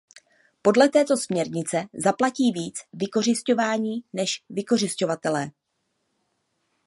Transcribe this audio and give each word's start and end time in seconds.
Podle 0.61 0.89
této 0.89 1.17
směrnice 1.17 1.83
zaplatí 1.93 2.51
víc 2.51 2.77
vykořisťovaní 2.93 4.03
než 4.13 4.43
vykořisťovatelé. 4.49 5.51